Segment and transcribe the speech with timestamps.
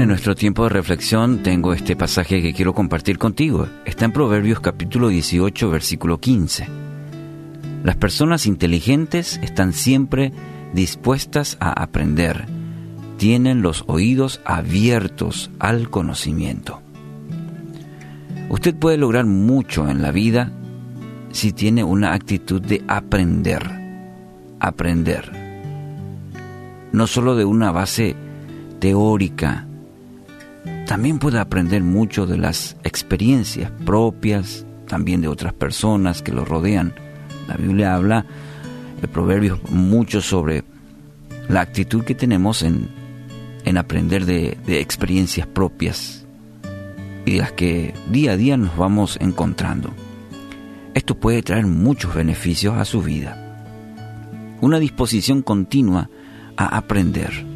[0.00, 3.68] En nuestro tiempo de reflexión tengo este pasaje que quiero compartir contigo.
[3.84, 6.66] Está en Proverbios capítulo 18, versículo 15.
[7.84, 10.32] Las personas inteligentes están siempre
[10.72, 12.46] dispuestas a aprender.
[13.18, 16.80] Tienen los oídos abiertos al conocimiento.
[18.48, 20.50] Usted puede lograr mucho en la vida
[21.30, 23.70] si tiene una actitud de aprender.
[24.60, 25.30] Aprender.
[26.90, 28.16] No solo de una base
[28.78, 29.66] teórica,
[30.90, 36.94] también puede aprender mucho de las experiencias propias, también de otras personas que lo rodean.
[37.46, 38.26] La Biblia habla,
[39.00, 40.64] el proverbio, mucho sobre
[41.48, 42.88] la actitud que tenemos en,
[43.64, 46.26] en aprender de, de experiencias propias
[47.24, 49.92] y las que día a día nos vamos encontrando.
[50.94, 53.36] Esto puede traer muchos beneficios a su vida.
[54.60, 56.10] Una disposición continua
[56.56, 57.48] a aprender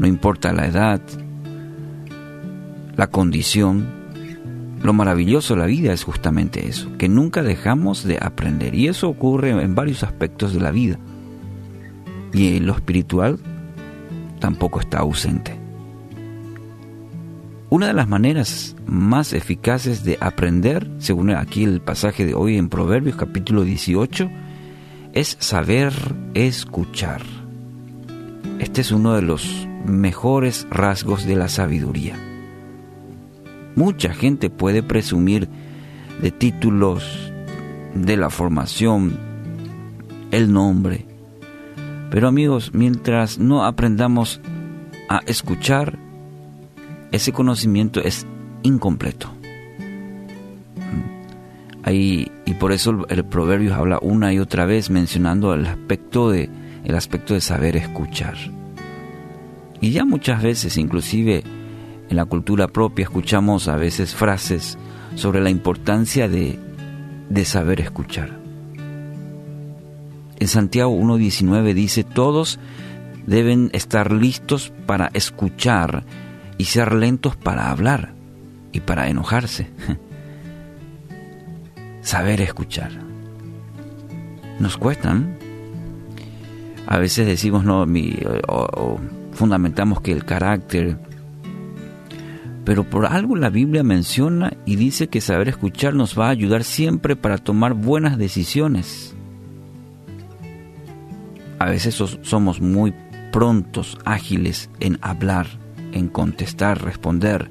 [0.00, 1.02] no importa la edad,
[3.00, 3.88] la condición.
[4.82, 8.74] Lo maravilloso de la vida es justamente eso, que nunca dejamos de aprender.
[8.74, 10.98] Y eso ocurre en varios aspectos de la vida.
[12.34, 13.38] Y en lo espiritual
[14.38, 15.58] tampoco está ausente.
[17.70, 22.68] Una de las maneras más eficaces de aprender, según aquí el pasaje de hoy en
[22.68, 24.30] Proverbios capítulo 18,
[25.14, 25.94] es saber
[26.34, 27.22] escuchar.
[28.58, 32.26] Este es uno de los mejores rasgos de la sabiduría.
[33.76, 35.48] Mucha gente puede presumir
[36.20, 37.32] de títulos,
[37.94, 39.18] de la formación,
[40.30, 41.06] el nombre.
[42.10, 44.40] Pero amigos, mientras no aprendamos
[45.08, 45.98] a escuchar,
[47.12, 48.26] ese conocimiento es
[48.62, 49.32] incompleto.
[51.82, 56.50] Ahí, y por eso el, proverbio habla una y otra vez mencionando el aspecto de,
[56.84, 58.34] el aspecto de saber escuchar.
[59.80, 61.42] Y ya muchas veces, inclusive
[62.10, 64.76] en la cultura propia, escuchamos a veces frases
[65.14, 66.58] sobre la importancia de,
[67.28, 68.38] de saber escuchar.
[70.40, 72.58] En Santiago 1.19 dice, todos
[73.26, 76.04] deben estar listos para escuchar
[76.58, 78.12] y ser lentos para hablar
[78.72, 79.68] y para enojarse.
[82.02, 82.90] Saber escuchar.
[84.58, 85.36] Nos cuestan.
[86.86, 88.16] A veces decimos, no, mi,
[89.32, 90.98] fundamentamos que el carácter,
[92.70, 96.62] pero por algo la Biblia menciona y dice que saber escuchar nos va a ayudar
[96.62, 99.12] siempre para tomar buenas decisiones.
[101.58, 102.94] A veces somos muy
[103.32, 105.48] prontos, ágiles en hablar,
[105.90, 107.50] en contestar, responder,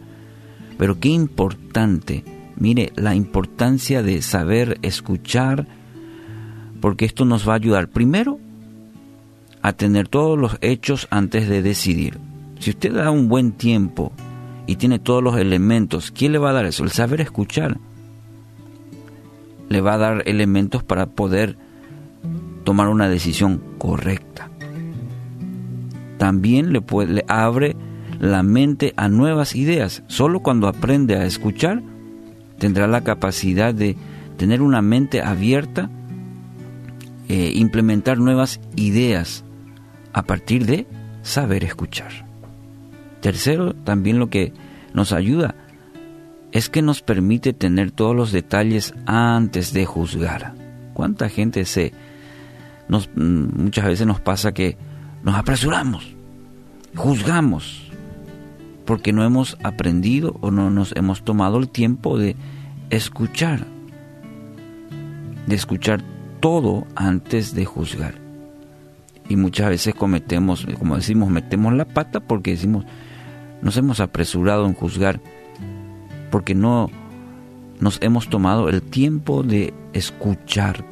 [0.77, 2.23] pero qué importante,
[2.55, 5.67] mire, la importancia de saber escuchar,
[6.79, 8.39] porque esto nos va a ayudar primero
[9.61, 12.17] a tener todos los hechos antes de decidir.
[12.59, 14.13] Si usted da un buen tiempo
[14.69, 16.83] y tiene todos los elementos, ¿quién le va a dar eso?
[16.83, 17.79] El saber escuchar.
[19.67, 21.57] Le va a dar elementos para poder
[22.65, 24.51] tomar una decisión correcta.
[26.19, 26.83] También le,
[27.27, 27.75] abre
[28.19, 30.03] la mente a nuevas ideas.
[30.05, 31.81] Solo cuando aprende a escuchar
[32.59, 33.97] tendrá la capacidad de
[34.37, 35.89] tener una mente abierta,
[37.27, 39.43] e implementar nuevas ideas
[40.13, 40.85] a partir de
[41.23, 42.28] saber escuchar.
[43.21, 44.53] Tercero, también lo que
[44.93, 45.55] nos ayuda
[46.51, 50.53] es que nos permite tener todos los detalles antes de juzgar.
[50.93, 51.93] ¿Cuánta gente se
[52.87, 54.77] nos mm, muchas veces nos pasa que
[55.23, 56.15] nos apresuramos,
[56.95, 57.91] juzgamos
[58.85, 62.35] porque no hemos aprendido o no nos hemos tomado el tiempo de
[62.89, 63.67] escuchar,
[65.45, 66.01] de escuchar
[66.39, 68.28] todo antes de juzgar
[69.29, 72.83] y muchas veces cometemos, como decimos, metemos la pata porque decimos,
[73.61, 75.21] nos hemos apresurado en juzgar
[76.31, 76.89] porque no
[77.79, 80.83] nos hemos tomado el tiempo de escuchar,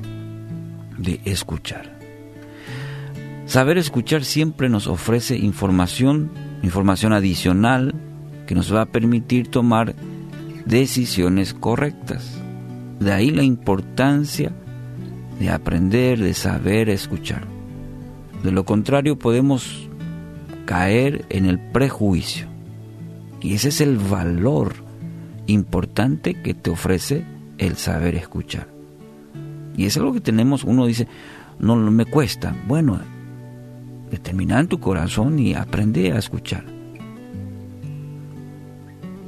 [0.97, 1.97] de escuchar.
[3.47, 6.29] Saber escuchar siempre nos ofrece información,
[6.61, 7.95] información adicional
[8.45, 9.95] que nos va a permitir tomar
[10.65, 12.39] decisiones correctas.
[12.99, 14.51] De ahí la importancia
[15.39, 17.56] de aprender, de saber escuchar.
[18.43, 19.89] De lo contrario podemos
[20.65, 22.47] caer en el prejuicio.
[23.41, 24.75] Y ese es el valor
[25.47, 27.23] importante que te ofrece
[27.57, 28.67] el saber escuchar.
[29.75, 31.07] Y es algo que tenemos, uno dice,
[31.59, 32.55] no me cuesta.
[32.67, 32.99] Bueno,
[34.09, 36.65] determina tu corazón y aprende a escuchar.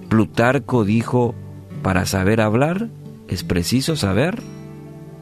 [0.09, 1.35] Plutarco dijo,
[1.83, 2.89] para saber hablar
[3.27, 4.41] es preciso saber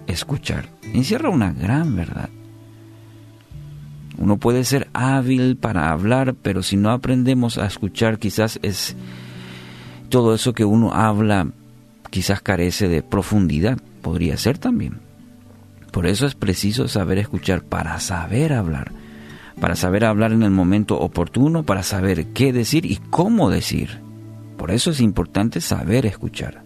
[0.07, 0.69] escuchar.
[0.93, 2.29] Encierra una gran verdad.
[4.17, 8.95] Uno puede ser hábil para hablar, pero si no aprendemos a escuchar, quizás es
[10.09, 11.51] todo eso que uno habla,
[12.09, 14.99] quizás carece de profundidad, podría ser también.
[15.91, 18.91] Por eso es preciso saber escuchar para saber hablar,
[19.59, 24.01] para saber hablar en el momento oportuno, para saber qué decir y cómo decir.
[24.57, 26.63] Por eso es importante saber escuchar.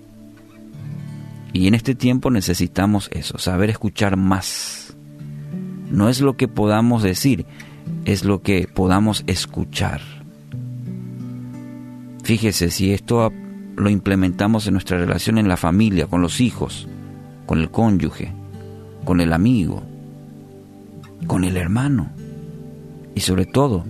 [1.53, 4.80] Y en este tiempo necesitamos eso, saber escuchar más.
[5.91, 7.45] No es lo que podamos decir,
[8.05, 10.01] es lo que podamos escuchar.
[12.23, 13.31] Fíjese, si esto
[13.75, 16.87] lo implementamos en nuestra relación en la familia, con los hijos,
[17.45, 18.33] con el cónyuge,
[19.03, 19.83] con el amigo,
[21.27, 22.09] con el hermano,
[23.13, 23.83] y sobre todo,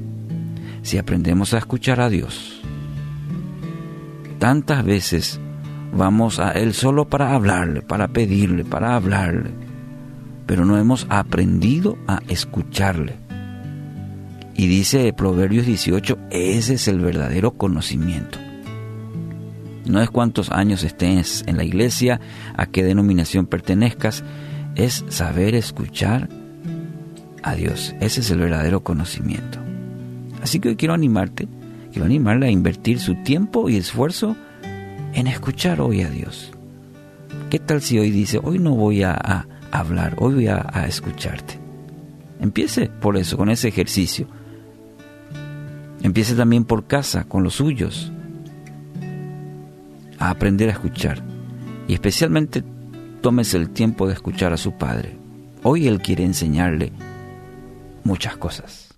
[0.81, 2.61] si aprendemos a escuchar a Dios.
[4.39, 5.39] Tantas veces
[5.93, 9.51] vamos a Él solo para hablarle, para pedirle, para hablarle,
[10.51, 13.15] pero no hemos aprendido a escucharle.
[14.53, 18.37] Y dice Proverbios 18, ese es el verdadero conocimiento.
[19.85, 22.19] No es cuántos años estés en la iglesia,
[22.57, 24.25] a qué denominación pertenezcas,
[24.75, 26.27] es saber escuchar
[27.43, 27.95] a Dios.
[28.01, 29.57] Ese es el verdadero conocimiento.
[30.43, 31.47] Así que hoy quiero animarte,
[31.93, 34.35] quiero animarle a invertir su tiempo y esfuerzo
[35.13, 36.51] en escuchar hoy a Dios.
[37.49, 41.59] ¿Qué tal si hoy dice, hoy no voy a, hablar, hoy voy a, a escucharte?
[42.39, 44.27] Empiece por eso, con ese ejercicio.
[46.01, 48.11] Empiece también por casa, con los suyos,
[50.17, 51.21] a aprender a escuchar.
[51.87, 52.63] Y especialmente
[53.21, 55.17] tómese el tiempo de escuchar a su Padre.
[55.63, 56.91] Hoy Él quiere enseñarle
[58.03, 58.90] muchas cosas.